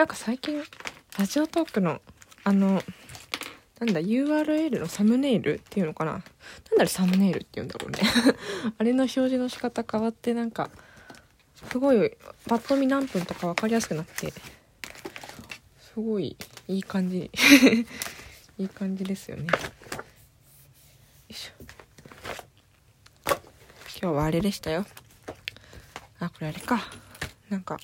[0.00, 0.58] なんか最近
[1.18, 2.00] ラジオトークの
[2.44, 2.82] あの
[3.80, 6.12] なんだ URL のサムネイルっていうのかな？
[6.12, 7.98] なんだろサムネイルって言うんだろうね。
[8.78, 10.70] あれの表示の仕方変わってなんか
[11.70, 12.16] すごい
[12.48, 14.40] パッと見何分とか分かりやすくなってす
[15.96, 16.34] ごい
[16.66, 17.30] いい感じ
[18.56, 19.42] いい感じですよね。
[19.44, 19.50] よ
[21.28, 21.62] いしょ。
[23.28, 23.36] 今
[23.98, 24.86] 日はあれでしたよ。
[26.20, 26.88] あこれあれか。
[27.50, 27.78] なんか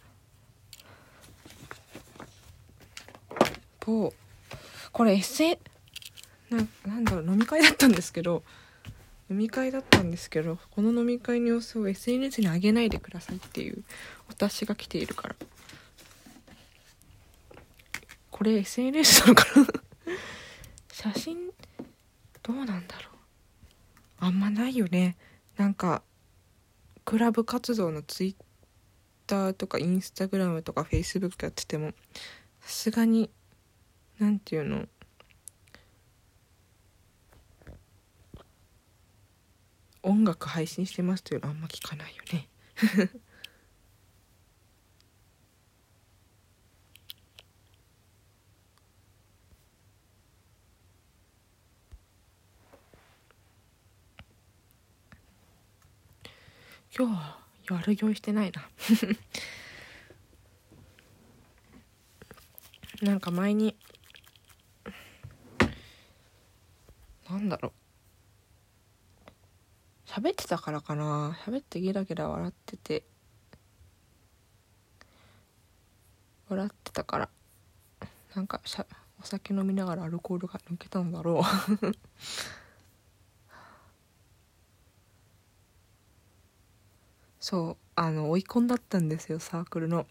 [3.87, 4.13] 某
[4.93, 5.59] これエッセ
[6.51, 8.43] ななんだろう飲み会だったんですけど
[9.31, 13.83] 飲み会だったんですけどこの飲み会の様子を SNS に上げないでくださいっていう
[14.31, 15.37] お達しが来ているから。
[18.31, 19.67] これ SNS なのかな？
[20.93, 21.51] 写真
[22.43, 23.15] どうなんだろう？
[24.19, 25.17] あんまないよね。
[25.57, 26.03] なんか
[27.07, 28.45] クラブ活動のツイッ
[29.27, 31.93] ターとかインスタグラムとかフェイスブックやってても
[32.61, 33.31] さすがに
[34.19, 34.89] なんていうの？
[40.03, 42.49] 音楽配信してますというのあんま聞かないよね。
[56.97, 58.67] 今日は悪酔いしてないな。
[63.03, 63.77] なんか前に
[67.37, 67.73] なんだろう。
[70.09, 71.37] 喋ってたからかな。
[71.45, 73.05] 喋ってゲラゲラ笑ってて。
[76.49, 77.29] 笑ってたから。
[78.35, 78.87] なんかしゃ
[79.23, 81.45] お酒飲みながらアルコールが抜けたんだろう。
[87.39, 90.07] そうあの追い込んだったんですよサークルの。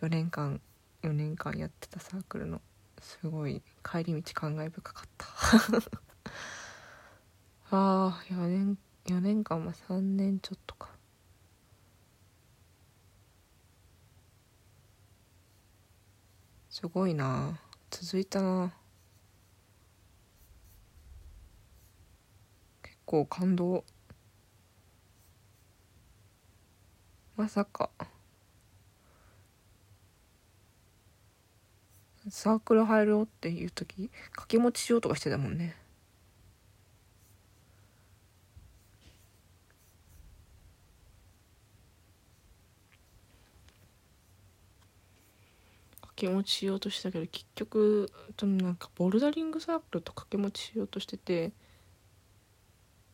[0.00, 0.60] 4年間
[1.02, 2.60] 4年間やってたサークルの。
[3.00, 5.28] すごい帰り道感慨深かった。
[7.70, 10.88] ああ4年4年間は3年ちょっとか。
[16.70, 17.58] すごいな。
[17.90, 18.72] 続いたな。
[22.82, 23.84] 結構感動。
[27.36, 27.90] まさか。
[32.30, 35.76] サークル入ろうっていう時掛け持ちしようとかしてたもんね。
[46.18, 51.52] 掛け持ちしようとしたけど結局となんかボルダリングサークルと掛け持ちしようとしてて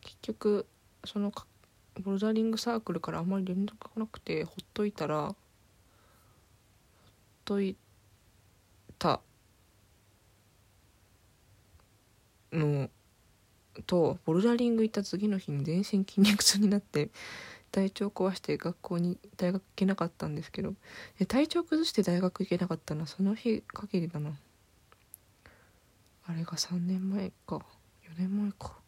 [0.01, 0.67] 結局
[1.05, 1.31] その
[2.03, 5.35] ボルダリングサークルからあんまり連絡がなくてほっといたらほっ
[7.45, 7.77] とい
[8.99, 9.21] た。
[12.53, 12.89] の
[13.87, 17.11] とボルダリング行った次の日に全身筋肉痛になって
[17.75, 20.75] 体調壊して学校に大学行けなかったんですけど
[21.19, 24.31] で体調崩して大学行けなかったのはその日限りだな。
[26.27, 27.57] あれが3年前か。
[27.57, 27.63] 4
[28.17, 28.79] 年前か。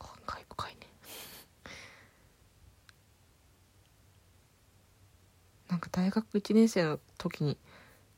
[0.00, 0.80] 感慨深いね。
[5.70, 7.56] なんか大学1年生の時に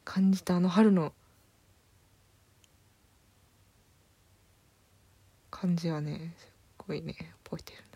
[0.03, 1.13] 感じたあの春の
[5.51, 7.92] 感じはねすっごいね覚えてる。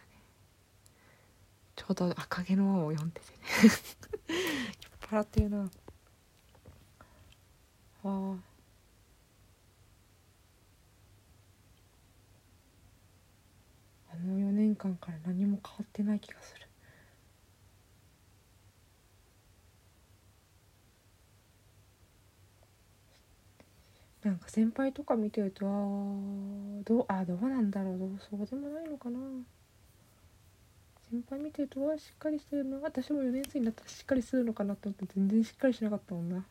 [1.76, 3.38] ちょうど赤毛の王を読んでてね。
[4.82, 5.70] 酔っ払ってるな。
[8.02, 8.36] あ
[14.12, 16.66] あの4年間から何も変わってない気がする。
[24.22, 25.68] なんか先輩とか見てるとあ
[26.84, 27.98] どうあどうなんだろう。
[27.98, 29.20] どうそうでもないのかな。
[31.10, 36.44] 先輩見てるとわしっかりしてるの私も4年生になったらしっかりするのかなと思って全然しっかりしなかったもんな。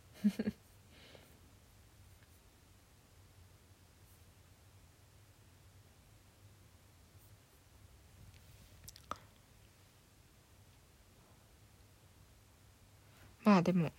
[13.44, 13.92] まあでも。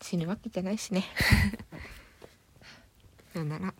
[0.00, 1.04] 死ぬわけじゃないしね。
[3.32, 3.74] さよなら